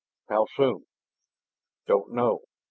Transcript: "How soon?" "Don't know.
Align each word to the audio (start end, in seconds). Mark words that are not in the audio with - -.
"How 0.29 0.47
soon?" 0.55 0.87
"Don't 1.85 2.11
know. 2.11 2.41